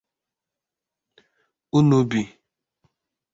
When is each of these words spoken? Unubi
Unubi 1.77 2.21